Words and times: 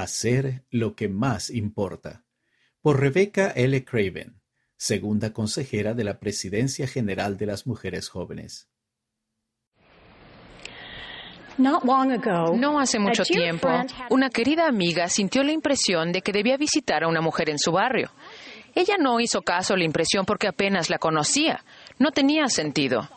Hacer 0.00 0.64
lo 0.70 0.94
que 0.94 1.08
más 1.08 1.50
importa. 1.50 2.24
Por 2.80 3.00
Rebecca 3.00 3.50
L. 3.50 3.84
Craven, 3.84 4.40
segunda 4.76 5.32
consejera 5.32 5.92
de 5.92 6.04
la 6.04 6.20
Presidencia 6.20 6.86
General 6.86 7.36
de 7.36 7.46
las 7.46 7.66
Mujeres 7.66 8.08
Jóvenes. 8.08 8.68
No 11.56 12.78
hace 12.78 13.00
mucho 13.00 13.24
tiempo, 13.24 13.68
una 14.10 14.30
querida 14.30 14.68
amiga 14.68 15.08
sintió 15.08 15.42
la 15.42 15.50
impresión 15.50 16.12
de 16.12 16.22
que 16.22 16.30
debía 16.30 16.56
visitar 16.56 17.02
a 17.02 17.08
una 17.08 17.20
mujer 17.20 17.50
en 17.50 17.58
su 17.58 17.72
barrio. 17.72 18.12
Ella 18.76 18.94
no 19.00 19.18
hizo 19.18 19.42
caso 19.42 19.74
a 19.74 19.76
la 19.76 19.84
impresión 19.84 20.24
porque 20.24 20.46
apenas 20.46 20.90
la 20.90 20.98
conocía. 20.98 21.64
No 21.98 22.12
tenía 22.12 22.46
sentido. 22.46 23.08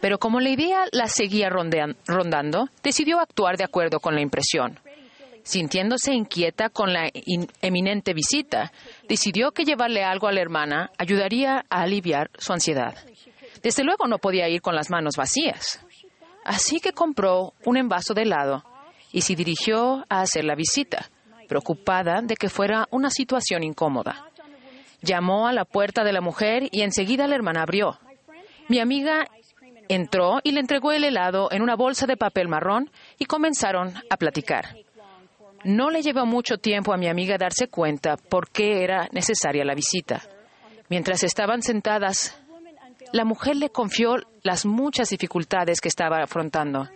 Pero 0.00 0.18
como 0.18 0.38
la 0.38 0.50
idea 0.50 0.84
la 0.92 1.08
seguía 1.08 1.50
rondando, 1.50 2.68
decidió 2.84 3.18
actuar 3.18 3.56
de 3.56 3.64
acuerdo 3.64 3.98
con 3.98 4.14
la 4.14 4.20
impresión. 4.20 4.78
Sintiéndose 5.42 6.12
inquieta 6.12 6.68
con 6.68 6.92
la 6.92 7.10
eminente 7.62 8.14
visita, 8.14 8.72
decidió 9.08 9.52
que 9.52 9.64
llevarle 9.64 10.04
algo 10.04 10.28
a 10.28 10.32
la 10.32 10.40
hermana 10.40 10.90
ayudaría 10.98 11.64
a 11.68 11.82
aliviar 11.82 12.30
su 12.38 12.52
ansiedad. 12.52 12.94
Desde 13.62 13.84
luego 13.84 14.06
no 14.06 14.18
podía 14.18 14.48
ir 14.48 14.60
con 14.60 14.74
las 14.74 14.90
manos 14.90 15.16
vacías. 15.16 15.80
Así 16.44 16.80
que 16.80 16.92
compró 16.92 17.52
un 17.64 17.76
envaso 17.76 18.14
de 18.14 18.22
helado 18.22 18.64
y 19.12 19.22
se 19.22 19.34
dirigió 19.34 20.04
a 20.08 20.22
hacer 20.22 20.44
la 20.44 20.54
visita, 20.54 21.10
preocupada 21.48 22.22
de 22.22 22.36
que 22.36 22.48
fuera 22.48 22.86
una 22.90 23.10
situación 23.10 23.62
incómoda. 23.62 24.26
Llamó 25.02 25.48
a 25.48 25.52
la 25.52 25.64
puerta 25.64 26.04
de 26.04 26.12
la 26.12 26.20
mujer 26.20 26.68
y 26.70 26.82
enseguida 26.82 27.26
la 27.26 27.34
hermana 27.34 27.62
abrió. 27.62 27.98
Mi 28.68 28.78
amiga 28.78 29.26
entró 29.88 30.40
y 30.44 30.52
le 30.52 30.60
entregó 30.60 30.92
el 30.92 31.04
helado 31.04 31.48
en 31.50 31.62
una 31.62 31.74
bolsa 31.74 32.06
de 32.06 32.16
papel 32.16 32.48
marrón 32.48 32.90
y 33.18 33.24
comenzaron 33.24 33.92
a 34.08 34.16
platicar. 34.16 34.76
No 35.64 35.90
le 35.90 36.02
llevó 36.02 36.24
mucho 36.24 36.56
tiempo 36.56 36.92
a 36.92 36.96
mi 36.96 37.08
amiga 37.08 37.36
darse 37.38 37.68
cuenta 37.68 38.16
por 38.16 38.50
qué 38.50 38.82
era 38.82 39.08
necesaria 39.12 39.64
la 39.64 39.74
visita. 39.74 40.22
Mientras 40.88 41.22
estaban 41.22 41.62
sentadas, 41.62 42.40
la 43.12 43.24
mujer 43.24 43.56
le 43.56 43.70
confió 43.70 44.16
las 44.42 44.64
muchas 44.64 45.10
dificultades 45.10 45.80
que 45.80 45.88
estaba 45.88 46.22
afrontando. 46.22 46.88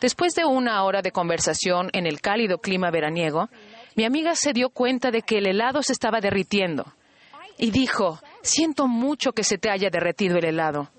Después 0.00 0.34
de 0.34 0.44
una 0.44 0.84
hora 0.84 1.02
de 1.02 1.10
conversación 1.10 1.88
en 1.92 2.06
el 2.06 2.20
cálido 2.20 2.58
clima 2.58 2.90
veraniego, 2.90 3.48
mi 3.96 4.04
amiga 4.04 4.34
se 4.34 4.52
dio 4.52 4.68
cuenta 4.68 5.10
de 5.10 5.22
que 5.22 5.38
el 5.38 5.46
helado 5.46 5.82
se 5.82 5.92
estaba 5.92 6.20
derritiendo 6.20 6.84
y 7.58 7.70
dijo, 7.70 8.20
siento 8.42 8.86
mucho 8.86 9.32
que 9.32 9.42
se 9.42 9.58
te 9.58 9.70
haya 9.70 9.88
derretido 9.90 10.36
el 10.36 10.44
helado. 10.44 10.90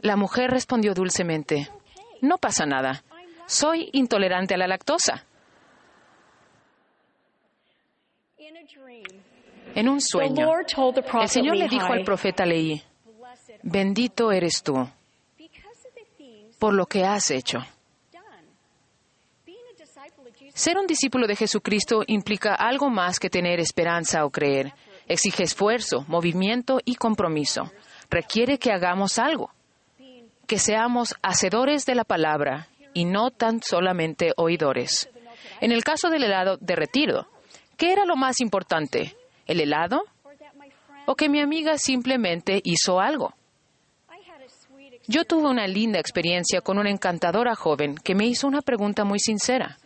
La 0.00 0.16
mujer 0.16 0.50
respondió 0.50 0.94
dulcemente, 0.94 1.68
no 2.20 2.38
pasa 2.38 2.66
nada, 2.66 3.04
soy 3.46 3.88
intolerante 3.92 4.54
a 4.54 4.58
la 4.58 4.66
lactosa. 4.66 5.24
En 9.74 9.88
un 9.88 10.00
sueño, 10.00 10.48
el 11.20 11.28
Señor 11.28 11.56
le 11.56 11.68
dijo 11.68 11.92
al 11.92 12.04
profeta 12.04 12.44
Leí, 12.44 12.82
bendito 13.62 14.30
eres 14.32 14.62
tú 14.62 14.88
por 16.62 16.74
lo 16.74 16.86
que 16.86 17.04
has 17.04 17.32
hecho. 17.32 17.58
Ser 20.54 20.78
un 20.78 20.86
discípulo 20.86 21.26
de 21.26 21.34
Jesucristo 21.34 22.04
implica 22.06 22.54
algo 22.54 22.88
más 22.88 23.18
que 23.18 23.28
tener 23.28 23.58
esperanza 23.58 24.24
o 24.24 24.30
creer. 24.30 24.72
Exige 25.08 25.42
esfuerzo, 25.42 26.04
movimiento 26.06 26.78
y 26.84 26.94
compromiso. 26.94 27.72
Requiere 28.08 28.58
que 28.58 28.70
hagamos 28.70 29.18
algo, 29.18 29.50
que 30.46 30.60
seamos 30.60 31.16
hacedores 31.20 31.84
de 31.84 31.96
la 31.96 32.04
palabra 32.04 32.68
y 32.94 33.06
no 33.06 33.32
tan 33.32 33.60
solamente 33.60 34.32
oidores. 34.36 35.10
En 35.60 35.72
el 35.72 35.82
caso 35.82 36.10
del 36.10 36.22
helado 36.22 36.58
derretido, 36.60 37.26
¿qué 37.76 37.92
era 37.92 38.04
lo 38.04 38.16
más 38.16 38.40
importante? 38.40 39.16
¿El 39.46 39.60
helado? 39.60 40.02
¿O 41.06 41.14
que 41.14 41.28
mi 41.28 41.40
amiga 41.40 41.78
simplemente 41.78 42.60
hizo 42.64 43.00
algo? 43.00 43.34
Yo 45.08 45.24
tuve 45.24 45.48
una 45.48 45.66
linda 45.66 45.98
experiencia 45.98 46.60
con 46.60 46.78
una 46.78 46.90
encantadora 46.90 47.56
joven 47.56 47.96
que 47.96 48.14
me 48.14 48.26
hizo 48.26 48.46
una 48.46 48.62
pregunta 48.62 49.04
muy 49.04 49.18
sincera. 49.18 49.78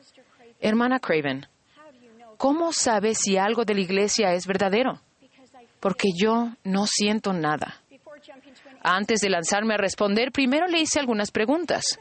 Hermana 0.61 1.01
Craven, 1.01 1.47
¿cómo 2.37 2.73
sabe 2.73 3.15
si 3.15 3.39
algo 3.39 3.65
de 3.65 3.75
la 3.75 3.81
iglesia 3.81 4.35
es 4.35 4.47
verdadero? 4.47 5.01
Porque 5.81 6.09
yo 6.15 6.51
no 6.65 6.87
siento 6.87 7.33
nada. 7.33 7.81
Antes 8.83 9.21
de 9.21 9.31
lanzarme 9.31 9.75
a 9.75 9.79
responder, 9.79 10.33
primero 10.33 10.67
le 10.67 10.81
hice 10.81 11.01
algunas 11.01 11.31
preguntas. 11.31 11.99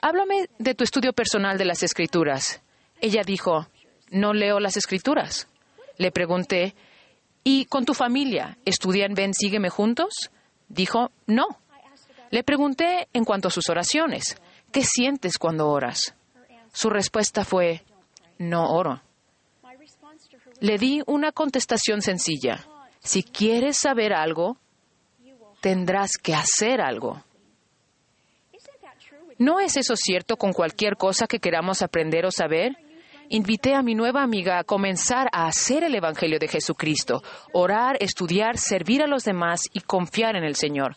Háblame 0.00 0.48
de 0.58 0.74
tu 0.74 0.84
estudio 0.84 1.12
personal 1.12 1.58
de 1.58 1.64
las 1.64 1.82
escrituras. 1.82 2.62
Ella 3.00 3.22
dijo, 3.26 3.66
no 4.10 4.32
leo 4.32 4.60
las 4.60 4.76
escrituras. 4.76 5.48
Le 5.96 6.10
pregunté, 6.10 6.74
¿y 7.44 7.64
con 7.66 7.84
tu 7.84 7.94
familia? 7.94 8.58
¿Estudian 8.64 9.14
Ven, 9.14 9.34
sígueme 9.34 9.70
juntos? 9.70 10.30
Dijo, 10.68 11.10
no. 11.26 11.46
Le 12.30 12.42
pregunté 12.44 13.08
en 13.12 13.24
cuanto 13.24 13.48
a 13.48 13.50
sus 13.50 13.68
oraciones, 13.68 14.36
¿qué 14.70 14.84
sientes 14.84 15.38
cuando 15.38 15.68
oras? 15.68 16.14
Su 16.72 16.90
respuesta 16.90 17.44
fue, 17.44 17.82
no 18.38 18.70
oro. 18.70 19.00
Le 20.60 20.78
di 20.78 21.02
una 21.06 21.32
contestación 21.32 22.02
sencilla. 22.02 22.66
Si 23.00 23.22
quieres 23.22 23.78
saber 23.78 24.12
algo, 24.12 24.58
tendrás 25.60 26.12
que 26.22 26.34
hacer 26.34 26.80
algo. 26.80 27.22
¿No 29.38 29.60
es 29.60 29.76
eso 29.76 29.94
cierto 29.96 30.36
con 30.36 30.52
cualquier 30.52 30.96
cosa 30.96 31.26
que 31.28 31.38
queramos 31.38 31.80
aprender 31.80 32.26
o 32.26 32.30
saber? 32.30 32.76
Invité 33.30 33.74
a 33.74 33.82
mi 33.82 33.94
nueva 33.94 34.22
amiga 34.22 34.58
a 34.58 34.64
comenzar 34.64 35.28
a 35.32 35.46
hacer 35.46 35.84
el 35.84 35.94
Evangelio 35.94 36.38
de 36.38 36.48
Jesucristo, 36.48 37.22
orar, 37.52 37.96
estudiar, 38.00 38.56
servir 38.56 39.02
a 39.02 39.06
los 39.06 39.24
demás 39.24 39.62
y 39.74 39.80
confiar 39.80 40.34
en 40.36 40.44
el 40.44 40.54
Señor. 40.54 40.96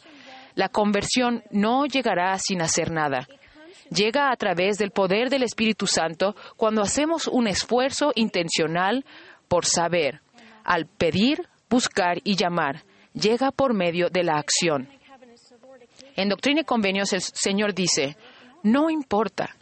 La 0.55 0.69
conversión 0.69 1.43
no 1.51 1.85
llegará 1.85 2.37
sin 2.39 2.61
hacer 2.61 2.89
nada. 2.89 3.27
Llega 3.89 4.31
a 4.31 4.35
través 4.37 4.77
del 4.77 4.91
poder 4.91 5.29
del 5.29 5.43
Espíritu 5.43 5.87
Santo 5.87 6.35
cuando 6.55 6.81
hacemos 6.81 7.27
un 7.27 7.47
esfuerzo 7.47 8.13
intencional 8.15 9.03
por 9.49 9.65
saber. 9.65 10.21
Al 10.63 10.85
pedir, 10.85 11.49
buscar 11.69 12.19
y 12.23 12.37
llamar, 12.37 12.83
llega 13.13 13.51
por 13.51 13.73
medio 13.73 14.09
de 14.09 14.23
la 14.23 14.37
acción. 14.37 14.87
En 16.15 16.29
Doctrina 16.29 16.61
y 16.61 16.65
Convenios 16.65 17.11
el 17.11 17.21
Señor 17.21 17.73
dice, 17.73 18.15
no 18.63 18.89
importa. 18.89 19.55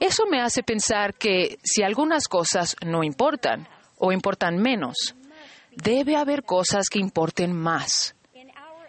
Eso 0.00 0.24
me 0.26 0.40
hace 0.40 0.62
pensar 0.62 1.14
que 1.14 1.58
si 1.62 1.82
algunas 1.82 2.26
cosas 2.26 2.74
no 2.84 3.04
importan 3.04 3.68
o 3.98 4.12
importan 4.12 4.56
menos, 4.56 5.14
debe 5.76 6.16
haber 6.16 6.42
cosas 6.42 6.88
que 6.88 6.98
importen 6.98 7.52
más. 7.52 8.14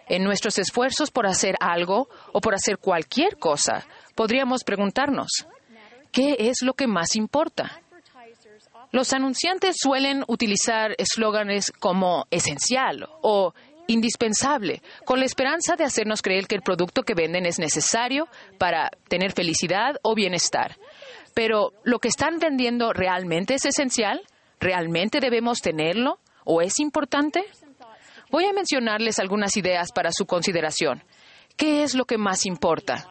En 0.08 0.24
nuestros 0.24 0.58
esfuerzos 0.58 1.10
por 1.10 1.26
hacer 1.26 1.54
algo 1.60 2.08
o 2.32 2.40
por 2.40 2.54
hacer 2.54 2.78
cualquier 2.78 3.36
cosa, 3.38 3.86
podríamos 4.14 4.64
preguntarnos, 4.64 5.46
¿qué 6.10 6.36
es 6.38 6.62
lo 6.62 6.72
que 6.72 6.86
más 6.86 7.14
importa? 7.14 7.82
Los 8.90 9.12
anunciantes 9.12 9.76
suelen 9.78 10.24
utilizar 10.28 10.94
eslóganes 10.98 11.70
como 11.78 12.26
esencial 12.30 13.06
o 13.22 13.54
indispensable, 13.86 14.82
con 15.04 15.18
la 15.18 15.26
esperanza 15.26 15.76
de 15.76 15.84
hacernos 15.84 16.22
creer 16.22 16.46
que 16.46 16.54
el 16.54 16.62
producto 16.62 17.02
que 17.02 17.14
venden 17.14 17.46
es 17.46 17.58
necesario 17.58 18.28
para 18.58 18.90
tener 19.08 19.32
felicidad 19.32 19.96
o 20.02 20.14
bienestar. 20.14 20.76
Pero, 21.34 21.72
¿lo 21.84 21.98
que 21.98 22.08
están 22.08 22.38
vendiendo 22.38 22.92
realmente 22.92 23.54
es 23.54 23.64
esencial? 23.64 24.22
¿Realmente 24.60 25.20
debemos 25.20 25.60
tenerlo? 25.60 26.18
¿O 26.44 26.60
es 26.60 26.78
importante? 26.80 27.44
Voy 28.30 28.44
a 28.46 28.52
mencionarles 28.52 29.18
algunas 29.18 29.56
ideas 29.56 29.92
para 29.92 30.10
su 30.12 30.26
consideración. 30.26 31.02
¿Qué 31.56 31.82
es 31.82 31.94
lo 31.94 32.04
que 32.04 32.18
más 32.18 32.46
importa? 32.46 33.06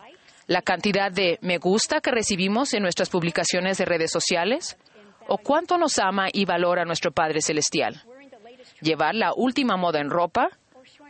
¿La 0.47 0.61
cantidad 0.61 1.11
de 1.11 1.37
me 1.41 1.57
gusta 1.59 2.01
que 2.01 2.11
recibimos 2.11 2.73
en 2.73 2.81
nuestras 2.83 3.09
publicaciones 3.09 3.77
de 3.77 3.85
redes 3.85 4.11
sociales? 4.11 4.77
¿O 5.27 5.37
cuánto 5.37 5.77
nos 5.77 5.99
ama 5.99 6.27
y 6.33 6.45
valora 6.45 6.85
nuestro 6.85 7.11
Padre 7.11 7.41
Celestial? 7.41 8.03
¿Llevar 8.81 9.15
la 9.15 9.33
última 9.35 9.77
moda 9.77 9.99
en 9.99 10.09
ropa? 10.09 10.49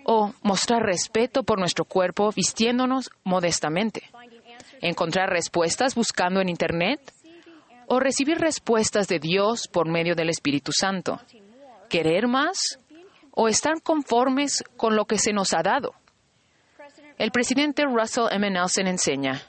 ¿O 0.04 0.34
mostrar 0.42 0.84
respeto 0.84 1.44
por 1.44 1.60
nuestro 1.60 1.86
cuerpo 1.86 2.32
vistiéndonos 2.36 3.10
modestamente? 3.24 4.10
¿Encontrar 4.82 5.30
respuestas 5.30 5.96
buscando 5.96 6.42
en 6.42 6.50
Internet? 6.50 7.00
¿O 7.88 8.00
recibir 8.00 8.38
respuestas 8.38 9.08
de 9.08 9.20
Dios 9.20 9.68
por 9.68 9.88
medio 9.88 10.16
del 10.16 10.30
Espíritu 10.30 10.72
Santo? 10.72 11.20
¿Querer 11.90 12.28
más? 12.28 12.80
o 13.34 13.48
están 13.48 13.80
conformes 13.80 14.64
con 14.78 14.96
lo 14.96 15.06
que 15.06 15.18
se 15.18 15.34
nos 15.34 15.54
ha 15.54 15.64
dado. 15.64 15.94
El 17.18 17.32
presidente 17.32 17.84
Russell 17.86 18.28
M. 18.32 18.50
Nelson 18.50 18.88
enseña, 18.88 19.42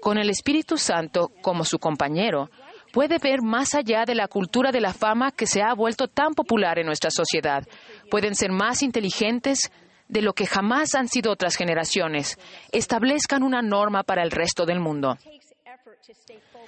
con 0.00 0.18
el 0.18 0.30
Espíritu 0.30 0.78
Santo 0.78 1.30
como 1.42 1.64
su 1.64 1.78
compañero, 1.78 2.50
puede 2.92 3.18
ver 3.18 3.42
más 3.42 3.74
allá 3.74 4.04
de 4.04 4.14
la 4.14 4.28
cultura 4.28 4.70
de 4.70 4.80
la 4.80 4.94
fama 4.94 5.32
que 5.32 5.46
se 5.46 5.60
ha 5.62 5.74
vuelto 5.74 6.06
tan 6.08 6.34
popular 6.34 6.78
en 6.78 6.86
nuestra 6.86 7.10
sociedad. 7.10 7.66
Pueden 8.10 8.34
ser 8.34 8.52
más 8.52 8.82
inteligentes 8.82 9.70
de 10.08 10.22
lo 10.22 10.32
que 10.32 10.46
jamás 10.46 10.94
han 10.94 11.08
sido 11.08 11.32
otras 11.32 11.56
generaciones. 11.56 12.38
Establezcan 12.72 13.42
una 13.42 13.62
norma 13.62 14.02
para 14.02 14.22
el 14.22 14.30
resto 14.30 14.66
del 14.66 14.80
mundo. 14.80 15.16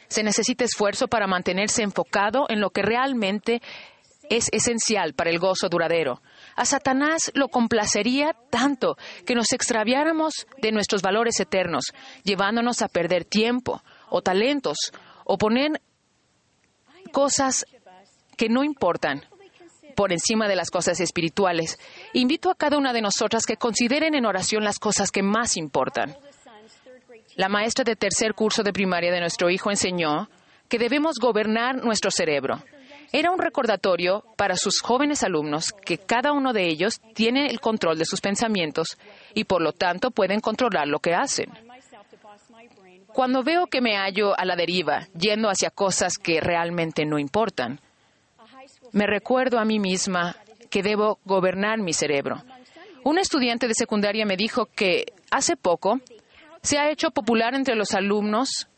Se 0.09 0.23
necesita 0.23 0.65
esfuerzo 0.65 1.09
para 1.09 1.27
mantenerse 1.27 1.83
enfocado 1.83 2.47
en 2.49 2.61
lo 2.61 2.71
que 2.71 2.83
realmente 2.83 3.63
es 4.29 4.49
esencial 4.53 5.15
para 5.15 5.31
el 5.31 5.39
gozo 5.39 5.69
duradero. 5.69 6.23
A 6.55 6.65
Satanás 6.65 7.33
lo 7.35 7.49
complacería 7.49 8.35
tanto 8.51 8.97
que 9.27 9.35
nos 9.35 9.53
extraviáramos 9.53 10.47
de 10.59 10.73
nuestros 10.73 11.03
valores 11.03 11.39
eternos, 11.41 11.93
llevándonos 12.23 12.83
a 12.83 12.89
perder 12.89 13.25
tiempo 13.25 13.83
o 14.09 14.23
talentos 14.23 14.93
o 15.25 15.37
poner 15.37 15.81
cosas 17.13 17.67
que 18.37 18.49
no 18.49 18.63
importan 18.63 19.25
por 19.95 20.13
encima 20.13 20.49
de 20.49 20.57
las 20.57 20.71
cosas 20.71 21.01
espirituales. 21.01 21.79
Invito 22.13 22.51
a 22.51 22.55
cada 22.55 22.79
una 22.79 22.93
de 22.93 23.03
nosotras 23.03 23.47
que 23.47 23.57
consideren 23.57 24.15
en 24.15 24.27
oración 24.27 24.65
las 24.65 24.79
cosas 24.79 25.11
que 25.11 25.23
más 25.23 25.57
importan. 25.57 26.17
La 27.37 27.49
maestra 27.49 27.85
de 27.85 27.97
tercer 27.97 28.35
curso 28.35 28.63
de 28.63 28.73
primaria 28.73 29.13
de 29.13 29.21
nuestro 29.21 29.51
hijo 29.51 29.71
enseñó 29.71 30.29
que 30.69 30.79
debemos 30.79 31.17
gobernar 31.21 31.77
nuestro 31.85 32.11
cerebro. 32.11 32.63
Era 33.13 33.33
un 33.33 33.41
recordatorio 33.41 34.25
para 34.37 34.57
sus 34.57 34.81
jóvenes 34.81 35.25
alumnos 35.25 35.73
que 35.85 35.99
cada 35.99 36.33
uno 36.33 36.53
de 36.53 36.69
ellos 36.69 37.01
tiene 37.15 37.49
el 37.49 37.61
control 37.61 37.99
de 37.99 38.05
sus 38.05 38.21
pensamientos 38.21 38.97
y 39.35 39.45
por 39.45 39.63
lo 39.63 39.73
tanto 39.73 40.13
pueden 40.13 40.41
controlar 40.41 40.87
lo 40.87 41.01
que 41.01 41.15
hacen. 41.15 41.51
Cuando 43.09 43.43
veo 43.43 43.67
que 43.67 43.81
me 43.81 43.97
hallo 43.97 44.39
a 44.39 44.45
la 44.45 44.55
deriva, 44.55 45.09
yendo 45.19 45.49
hacia 45.49 45.71
cosas 45.71 46.19
que 46.19 46.41
realmente 46.41 47.05
no 47.05 47.19
importan, 47.19 47.81
me 48.93 49.07
recuerdo 49.07 49.59
a 49.59 49.65
mí 49.65 49.79
misma 49.79 50.37
que 50.71 50.83
debo 50.83 51.19
gobernar 51.25 51.79
mi 51.79 51.93
cerebro. 51.93 52.43
Un 53.05 53.19
estudiante 53.19 53.67
de 53.67 53.75
secundaria 53.75 54.27
me 54.27 54.37
dijo 54.37 54.67
que 54.67 55.07
hace 55.31 55.57
poco 55.57 56.01
se 56.63 56.79
ha 56.79 56.91
hecho 56.91 57.11
popular 57.11 57.55
entre 57.55 57.75
los 57.75 57.95
alumnos 57.95 58.69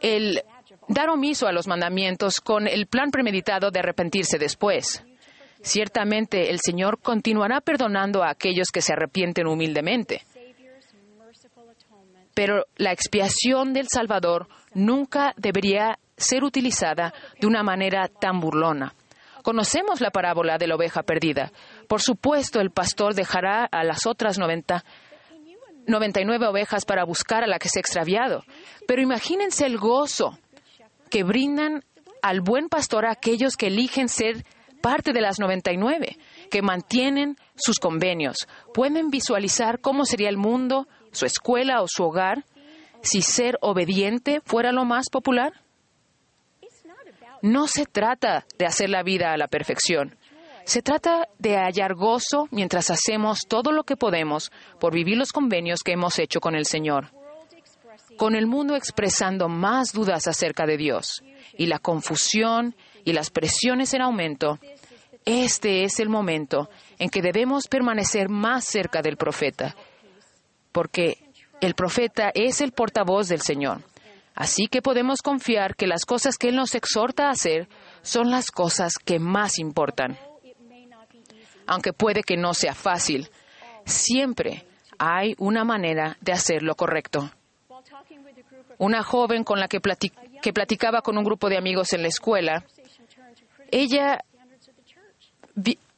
el 0.00 0.42
dar 0.88 1.10
omiso 1.10 1.46
a 1.46 1.52
los 1.52 1.66
mandamientos 1.66 2.40
con 2.40 2.66
el 2.66 2.86
plan 2.86 3.10
premeditado 3.10 3.70
de 3.70 3.80
arrepentirse 3.80 4.38
después. 4.38 5.04
Ciertamente 5.60 6.50
el 6.50 6.60
Señor 6.60 7.00
continuará 7.00 7.60
perdonando 7.60 8.22
a 8.22 8.30
aquellos 8.30 8.68
que 8.72 8.80
se 8.80 8.92
arrepienten 8.92 9.46
humildemente. 9.46 10.22
Pero 12.34 12.66
la 12.76 12.92
expiación 12.92 13.72
del 13.72 13.88
Salvador 13.88 14.48
nunca 14.72 15.34
debería 15.36 15.98
ser 16.16 16.44
utilizada 16.44 17.12
de 17.40 17.46
una 17.46 17.62
manera 17.62 18.08
tan 18.08 18.38
burlona. 18.38 18.94
Conocemos 19.48 20.02
la 20.02 20.10
parábola 20.10 20.58
de 20.58 20.66
la 20.66 20.74
oveja 20.74 21.02
perdida. 21.02 21.52
Por 21.88 22.02
supuesto, 22.02 22.60
el 22.60 22.70
pastor 22.70 23.14
dejará 23.14 23.64
a 23.64 23.82
las 23.82 24.04
otras 24.04 24.36
90 24.36 24.84
99 25.86 26.48
ovejas 26.48 26.84
para 26.84 27.02
buscar 27.06 27.44
a 27.44 27.46
la 27.46 27.58
que 27.58 27.70
se 27.70 27.78
ha 27.78 27.80
extraviado. 27.80 28.44
Pero 28.86 29.00
imagínense 29.00 29.64
el 29.64 29.78
gozo 29.78 30.38
que 31.08 31.24
brindan 31.24 31.82
al 32.20 32.42
buen 32.42 32.68
pastor 32.68 33.06
a 33.06 33.12
aquellos 33.12 33.56
que 33.56 33.68
eligen 33.68 34.10
ser 34.10 34.44
parte 34.82 35.14
de 35.14 35.22
las 35.22 35.40
99, 35.40 36.18
que 36.50 36.60
mantienen 36.60 37.38
sus 37.56 37.78
convenios. 37.78 38.46
¿Pueden 38.74 39.08
visualizar 39.08 39.80
cómo 39.80 40.04
sería 40.04 40.28
el 40.28 40.36
mundo, 40.36 40.88
su 41.10 41.24
escuela 41.24 41.80
o 41.80 41.86
su 41.88 42.04
hogar 42.04 42.44
si 43.00 43.22
ser 43.22 43.56
obediente 43.62 44.42
fuera 44.44 44.72
lo 44.72 44.84
más 44.84 45.08
popular? 45.08 45.54
No 47.42 47.66
se 47.66 47.86
trata 47.86 48.44
de 48.58 48.66
hacer 48.66 48.90
la 48.90 49.02
vida 49.02 49.32
a 49.32 49.36
la 49.36 49.48
perfección. 49.48 50.16
Se 50.64 50.82
trata 50.82 51.28
de 51.38 51.56
hallar 51.56 51.94
gozo 51.94 52.46
mientras 52.50 52.90
hacemos 52.90 53.40
todo 53.48 53.72
lo 53.72 53.84
que 53.84 53.96
podemos 53.96 54.52
por 54.78 54.92
vivir 54.92 55.16
los 55.16 55.32
convenios 55.32 55.82
que 55.82 55.92
hemos 55.92 56.18
hecho 56.18 56.40
con 56.40 56.54
el 56.54 56.66
Señor. 56.66 57.10
Con 58.18 58.34
el 58.34 58.46
mundo 58.46 58.76
expresando 58.76 59.48
más 59.48 59.92
dudas 59.92 60.26
acerca 60.26 60.66
de 60.66 60.76
Dios 60.76 61.22
y 61.56 61.66
la 61.66 61.78
confusión 61.78 62.74
y 63.04 63.12
las 63.12 63.30
presiones 63.30 63.94
en 63.94 64.02
aumento, 64.02 64.58
este 65.24 65.84
es 65.84 66.00
el 66.00 66.08
momento 66.08 66.68
en 66.98 67.08
que 67.08 67.22
debemos 67.22 67.68
permanecer 67.68 68.28
más 68.28 68.64
cerca 68.64 69.00
del 69.00 69.16
profeta, 69.16 69.76
porque 70.72 71.18
el 71.60 71.74
profeta 71.74 72.30
es 72.34 72.60
el 72.60 72.72
portavoz 72.72 73.28
del 73.28 73.40
Señor. 73.40 73.82
Así 74.40 74.68
que 74.68 74.82
podemos 74.82 75.20
confiar 75.20 75.74
que 75.74 75.88
las 75.88 76.04
cosas 76.04 76.36
que 76.38 76.48
Él 76.48 76.56
nos 76.56 76.74
exhorta 76.74 77.26
a 77.26 77.32
hacer 77.32 77.68
son 78.02 78.30
las 78.30 78.50
cosas 78.50 78.94
que 79.04 79.18
más 79.18 79.58
importan 79.58 80.16
aunque 81.68 81.92
puede 81.92 82.22
que 82.22 82.36
no 82.36 82.54
sea 82.54 82.74
fácil, 82.74 83.28
siempre 83.84 84.64
hay 84.98 85.34
una 85.38 85.64
manera 85.64 86.16
de 86.20 86.32
hacer 86.32 86.62
lo 86.62 86.74
correcto. 86.74 87.30
Una 88.78 89.02
joven 89.02 89.44
con 89.44 89.60
la 89.60 89.68
que, 89.68 89.80
que 90.42 90.52
platicaba 90.52 91.02
con 91.02 91.18
un 91.18 91.24
grupo 91.24 91.48
de 91.48 91.58
amigos 91.58 91.92
en 91.92 92.02
la 92.02 92.08
escuela, 92.08 92.64
ella 93.70 94.24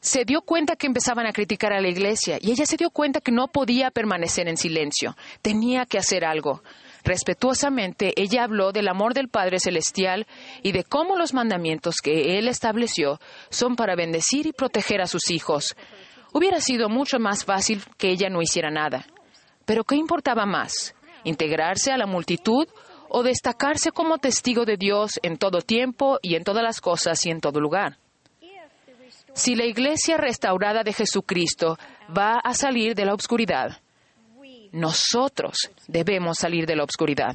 se 0.01 0.25
dio 0.25 0.43
cuenta 0.43 0.77
que 0.77 0.87
empezaban 0.87 1.27
a 1.27 1.33
criticar 1.33 1.73
a 1.73 1.81
la 1.81 1.89
iglesia 1.89 2.39
y 2.41 2.51
ella 2.51 2.67
se 2.67 2.77
dio 2.77 2.91
cuenta 2.91 3.21
que 3.21 3.33
no 3.33 3.49
podía 3.49 3.91
permanecer 3.91 4.49
en 4.49 4.57
silencio, 4.57 5.17
tenía 5.41 5.87
que 5.87 5.99
hacer 5.99 6.25
algo. 6.25 6.63
Respetuosamente, 7.05 8.13
ella 8.17 8.45
habló 8.45 8.73
del 8.73 8.89
amor 8.89 9.15
del 9.15 9.29
Padre 9.29 9.59
Celestial 9.59 10.27
y 10.63 10.73
de 10.73 10.85
cómo 10.85 11.17
los 11.17 11.35
mandamientos 11.35 11.97
que 12.03 12.39
Él 12.39 12.49
estableció 12.49 13.21
son 13.49 13.77
para 13.77 13.97
bendecir 13.97 14.47
y 14.47 14.53
proteger 14.53 15.01
a 15.01 15.07
sus 15.07 15.31
hijos. 15.31 15.77
Hubiera 16.33 16.61
sido 16.61 16.89
mucho 16.89 17.19
más 17.19 17.45
fácil 17.45 17.83
que 17.97 18.11
ella 18.11 18.29
no 18.29 18.43
hiciera 18.43 18.71
nada. 18.71 19.07
Pero 19.65 19.85
¿qué 19.85 19.97
importaba 19.97 20.47
más? 20.47 20.95
¿Integrarse 21.25 21.93
a 21.93 21.99
la 21.99 22.07
multitud 22.07 22.69
o 23.09 23.23
destacarse 23.23 23.91
como 23.91 24.19
testigo 24.19 24.65
de 24.65 24.77
Dios 24.77 25.19
en 25.23 25.37
todo 25.37 25.61
tiempo 25.61 26.19
y 26.23 26.37
en 26.37 26.45
todas 26.45 26.63
las 26.63 26.81
cosas 26.81 27.25
y 27.27 27.31
en 27.31 27.41
todo 27.41 27.61
lugar? 27.61 27.99
Si 29.33 29.55
la 29.55 29.65
iglesia 29.65 30.17
restaurada 30.17 30.83
de 30.83 30.93
Jesucristo 30.93 31.79
va 32.17 32.41
a 32.43 32.53
salir 32.55 32.95
de 32.95 33.05
la 33.05 33.15
oscuridad, 33.15 33.81
nosotros 34.73 35.71
debemos 35.89 36.39
salir 36.39 36.67
de 36.67 36.77
la 36.77 36.85
oscuridad. 36.85 37.35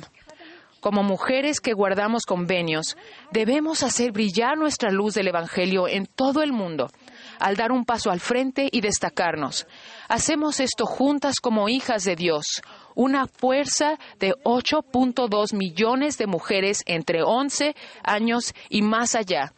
Como 0.85 1.01
mujeres 1.01 1.61
que 1.61 1.73
guardamos 1.73 2.25
convenios, 2.27 2.95
debemos 3.31 3.81
hacer 3.81 4.11
brillar 4.11 4.55
nuestra 4.55 4.91
luz 4.91 5.15
del 5.15 5.29
Evangelio 5.29 5.87
en 5.87 6.05
todo 6.05 6.43
el 6.43 6.53
mundo, 6.53 6.91
al 7.39 7.55
dar 7.55 7.71
un 7.71 7.85
paso 7.85 8.11
al 8.11 8.19
frente 8.19 8.69
y 8.71 8.81
destacarnos. 8.81 9.65
Hacemos 10.07 10.59
esto 10.59 10.85
juntas 10.85 11.39
como 11.41 11.69
hijas 11.69 12.03
de 12.03 12.15
Dios, 12.15 12.61
una 12.93 13.25
fuerza 13.25 13.97
de 14.19 14.33
8.2 14.43 15.55
millones 15.55 16.19
de 16.19 16.27
mujeres 16.27 16.83
entre 16.85 17.23
11 17.23 17.75
años 18.03 18.53
y 18.69 18.83
más 18.83 19.15
allá, 19.15 19.53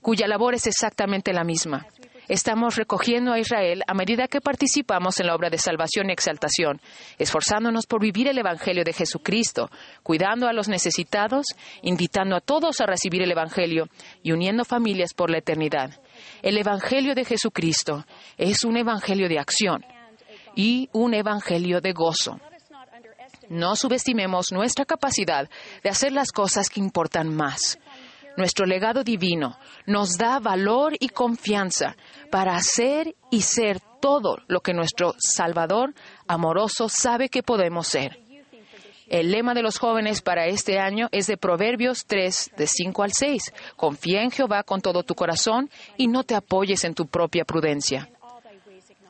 cuya 0.00 0.26
labor 0.26 0.54
es 0.54 0.66
exactamente 0.66 1.34
la 1.34 1.44
misma. 1.44 1.86
Estamos 2.28 2.76
recogiendo 2.76 3.32
a 3.32 3.38
Israel 3.40 3.82
a 3.86 3.94
medida 3.94 4.28
que 4.28 4.40
participamos 4.40 5.18
en 5.18 5.26
la 5.26 5.34
obra 5.34 5.50
de 5.50 5.58
salvación 5.58 6.08
y 6.08 6.12
exaltación, 6.12 6.80
esforzándonos 7.18 7.86
por 7.86 8.00
vivir 8.00 8.28
el 8.28 8.38
Evangelio 8.38 8.84
de 8.84 8.92
Jesucristo, 8.92 9.70
cuidando 10.02 10.46
a 10.46 10.52
los 10.52 10.68
necesitados, 10.68 11.46
invitando 11.82 12.36
a 12.36 12.40
todos 12.40 12.80
a 12.80 12.86
recibir 12.86 13.22
el 13.22 13.32
Evangelio 13.32 13.88
y 14.22 14.32
uniendo 14.32 14.64
familias 14.64 15.14
por 15.14 15.30
la 15.30 15.38
eternidad. 15.38 16.00
El 16.42 16.58
Evangelio 16.58 17.14
de 17.14 17.24
Jesucristo 17.24 18.04
es 18.38 18.62
un 18.64 18.76
Evangelio 18.76 19.28
de 19.28 19.40
acción 19.40 19.84
y 20.54 20.88
un 20.92 21.14
Evangelio 21.14 21.80
de 21.80 21.92
gozo. 21.92 22.38
No 23.48 23.74
subestimemos 23.74 24.52
nuestra 24.52 24.84
capacidad 24.84 25.50
de 25.82 25.90
hacer 25.90 26.12
las 26.12 26.30
cosas 26.30 26.70
que 26.70 26.80
importan 26.80 27.34
más 27.34 27.78
nuestro 28.36 28.66
legado 28.66 29.04
divino, 29.04 29.58
nos 29.86 30.16
da 30.18 30.38
valor 30.38 30.94
y 30.98 31.08
confianza 31.08 31.96
para 32.30 32.54
hacer 32.54 33.14
y 33.30 33.42
ser 33.42 33.80
todo 34.00 34.38
lo 34.48 34.60
que 34.60 34.74
nuestro 34.74 35.14
Salvador 35.18 35.94
amoroso 36.26 36.88
sabe 36.88 37.28
que 37.28 37.42
podemos 37.42 37.86
ser. 37.86 38.18
El 39.08 39.30
lema 39.30 39.52
de 39.52 39.62
los 39.62 39.78
jóvenes 39.78 40.22
para 40.22 40.46
este 40.46 40.78
año 40.78 41.08
es 41.12 41.26
de 41.26 41.36
Proverbios 41.36 42.06
3, 42.06 42.52
de 42.56 42.66
5 42.66 43.02
al 43.02 43.12
6. 43.12 43.52
Confía 43.76 44.22
en 44.22 44.30
Jehová 44.30 44.62
con 44.62 44.80
todo 44.80 45.02
tu 45.02 45.14
corazón 45.14 45.68
y 45.98 46.08
no 46.08 46.24
te 46.24 46.34
apoyes 46.34 46.84
en 46.84 46.94
tu 46.94 47.06
propia 47.06 47.44
prudencia. 47.44 48.08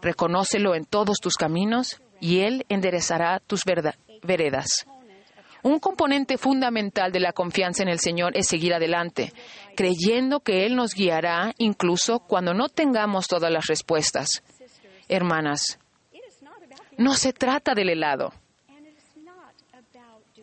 Reconócelo 0.00 0.75
en 0.75 0.85
todos 0.87 1.19
tus 1.19 1.37
caminos 1.37 2.02
y 2.21 2.41
Él 2.41 2.67
enderezará 2.69 3.38
tus 3.38 3.62
veredas. 3.64 4.87
Un 5.62 5.78
componente 5.78 6.38
fundamental 6.38 7.12
de 7.12 7.21
la 7.21 7.33
confianza 7.33 7.85
en 7.85 7.88
el 7.88 8.00
Señor 8.00 8.37
es 8.37 8.49
seguir 8.49 8.75
adelante, 8.75 9.33
creyendo 9.76 10.40
que 10.40 10.66
Él 10.66 10.75
nos 10.75 10.95
guiará 10.95 11.54
incluso 11.59 12.19
cuando 12.19 12.52
no 12.52 12.69
tengamos 12.69 13.28
todas 13.28 13.50
las 13.52 13.66
respuestas. 13.66 14.42
Hermanas, 15.09 15.78
no 16.99 17.14
se 17.14 17.33
trata 17.33 17.75
del 17.75 17.90
helado. 17.90 18.33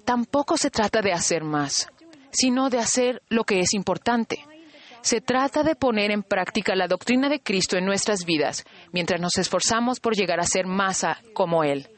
Tampoco 0.06 0.58
se 0.58 0.72
trata 0.72 1.02
de 1.02 1.12
hacer 1.12 1.44
más, 1.44 1.90
sino 2.32 2.70
de 2.70 2.80
hacer 2.80 3.22
lo 3.28 3.44
que 3.44 3.60
es 3.60 3.74
importante. 3.74 4.46
Se 5.02 5.22
trata 5.22 5.64
de 5.64 5.76
poner 5.76 6.12
en 6.12 6.24
práctica 6.24 6.76
la 6.76 6.88
doctrina 6.88 7.30
de 7.30 7.42
Cristo 7.42 7.78
en 7.78 7.86
nuestras 7.86 8.26
vidas, 8.26 8.66
mientras 8.92 9.20
nos 9.20 9.38
esforzamos 9.38 10.00
por 10.00 10.16
llegar 10.16 10.40
a 10.40 10.46
ser 10.46 10.66
más 10.66 11.06
como 11.34 11.64
Él. 11.64 11.90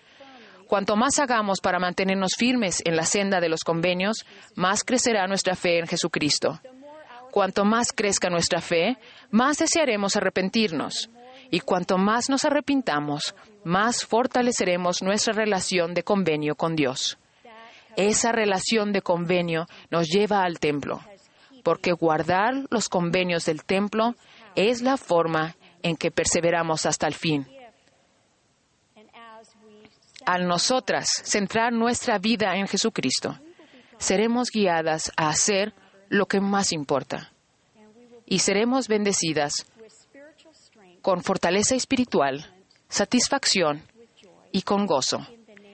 Cuanto 0.71 0.95
más 0.95 1.19
hagamos 1.19 1.59
para 1.59 1.79
mantenernos 1.79 2.31
firmes 2.37 2.81
en 2.85 2.95
la 2.95 3.03
senda 3.03 3.41
de 3.41 3.49
los 3.49 3.59
convenios, 3.59 4.25
más 4.55 4.85
crecerá 4.85 5.27
nuestra 5.27 5.57
fe 5.57 5.79
en 5.79 5.85
Jesucristo. 5.85 6.61
Cuanto 7.29 7.65
más 7.65 7.91
crezca 7.91 8.29
nuestra 8.29 8.61
fe, 8.61 8.97
más 9.31 9.57
desearemos 9.57 10.15
arrepentirnos. 10.15 11.09
Y 11.49 11.59
cuanto 11.59 11.97
más 11.97 12.29
nos 12.29 12.45
arrepintamos, 12.45 13.35
más 13.65 14.05
fortaleceremos 14.05 15.01
nuestra 15.01 15.33
relación 15.33 15.93
de 15.93 16.03
convenio 16.03 16.55
con 16.55 16.77
Dios. 16.77 17.17
Esa 17.97 18.31
relación 18.31 18.93
de 18.93 19.01
convenio 19.01 19.67
nos 19.89 20.07
lleva 20.07 20.45
al 20.45 20.61
templo, 20.61 21.01
porque 21.65 21.91
guardar 21.91 22.53
los 22.69 22.87
convenios 22.87 23.43
del 23.43 23.65
templo 23.65 24.15
es 24.55 24.81
la 24.81 24.95
forma 24.95 25.57
en 25.83 25.97
que 25.97 26.11
perseveramos 26.11 26.85
hasta 26.85 27.07
el 27.07 27.13
fin. 27.13 27.45
Al 30.25 30.47
nosotras 30.47 31.07
centrar 31.23 31.73
nuestra 31.73 32.17
vida 32.19 32.55
en 32.55 32.67
Jesucristo, 32.67 33.39
seremos 33.97 34.49
guiadas 34.51 35.11
a 35.17 35.29
hacer 35.29 35.73
lo 36.09 36.25
que 36.27 36.39
más 36.41 36.71
importa 36.71 37.31
y 38.25 38.39
seremos 38.39 38.87
bendecidas 38.87 39.65
con 41.01 41.23
fortaleza 41.23 41.75
espiritual, 41.75 42.45
satisfacción 42.87 43.83
y 44.51 44.61
con 44.61 44.85
gozo. 44.85 45.25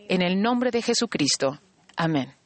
En 0.10 0.22
el 0.22 0.42
nombre 0.42 0.72
de 0.72 0.82
Jesucristo. 0.82 1.60
Amén. 1.96 2.37